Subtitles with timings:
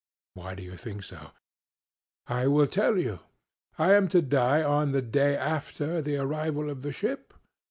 [0.33, 1.15] CRITO: Why do you think so?
[1.17, 1.37] SOCRATES:
[2.25, 3.19] I will tell you.
[3.77, 7.35] I am to die on the day after the arrival of the ship?